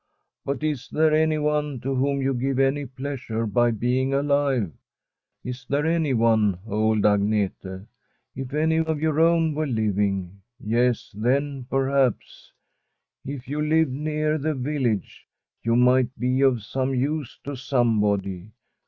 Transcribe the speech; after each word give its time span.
But 0.43 0.63
is 0.63 0.89
there 0.89 1.13
any 1.13 1.37
one 1.37 1.79
to 1.81 1.93
whom 1.93 2.23
you 2.23 2.33
give 2.33 2.57
any 2.57 2.87
pleasure 2.87 3.45
by 3.45 3.69
being 3.69 4.15
alive? 4.15 4.71
Is 5.43 5.63
there 5.69 5.85
anyone, 5.85 6.57
old 6.65 7.03
Agnete? 7.03 7.85
If 8.35 8.51
any 8.51 8.79
of 8.79 8.99
your 8.99 9.19
own 9.19 9.53
were 9.53 9.67
living 9.67 10.41
Yes, 10.59 11.11
then, 11.15 11.67
perhaps, 11.69 12.51
if 13.25 13.47
you 13.47 13.61
lived 13.61 13.91
nearer 13.91 14.39
the 14.39 14.55
village, 14.55 15.27
you 15.61 15.75
might 15.75 16.17
be 16.17 16.41
of 16.41 16.63
some 16.63 16.95
use 16.95 17.37
to 17.43 17.55
somebody. 17.55 18.49